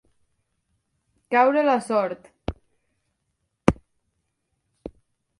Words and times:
Caure 1.35 1.63
la 1.67 1.75
sort. 1.87 2.23